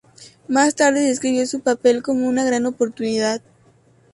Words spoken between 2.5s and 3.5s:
oportunidad".